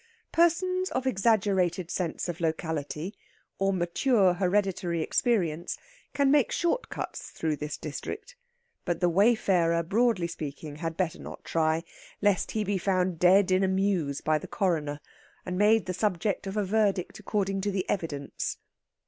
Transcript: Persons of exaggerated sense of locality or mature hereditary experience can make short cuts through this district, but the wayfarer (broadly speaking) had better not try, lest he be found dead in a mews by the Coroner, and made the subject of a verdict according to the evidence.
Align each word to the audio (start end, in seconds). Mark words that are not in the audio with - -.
Persons 0.31 0.89
of 0.89 1.05
exaggerated 1.05 1.91
sense 1.91 2.27
of 2.27 2.41
locality 2.41 3.13
or 3.59 3.71
mature 3.71 4.33
hereditary 4.33 5.03
experience 5.03 5.77
can 6.15 6.31
make 6.31 6.51
short 6.51 6.89
cuts 6.89 7.29
through 7.29 7.55
this 7.57 7.77
district, 7.77 8.35
but 8.83 8.99
the 8.99 9.09
wayfarer 9.09 9.83
(broadly 9.83 10.25
speaking) 10.25 10.77
had 10.77 10.97
better 10.97 11.19
not 11.19 11.43
try, 11.43 11.83
lest 12.19 12.49
he 12.53 12.63
be 12.63 12.79
found 12.79 13.19
dead 13.19 13.51
in 13.51 13.63
a 13.63 13.67
mews 13.67 14.21
by 14.21 14.39
the 14.39 14.47
Coroner, 14.47 14.99
and 15.45 15.55
made 15.55 15.85
the 15.85 15.93
subject 15.93 16.47
of 16.47 16.57
a 16.57 16.65
verdict 16.65 17.19
according 17.19 17.61
to 17.61 17.69
the 17.69 17.87
evidence. 17.87 18.57